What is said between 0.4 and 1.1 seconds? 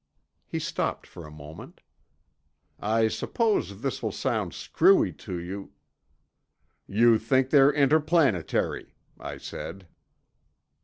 He stopped